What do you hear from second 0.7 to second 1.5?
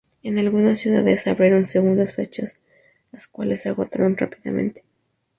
ciudades se